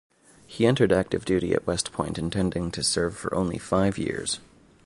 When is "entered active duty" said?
0.65-1.53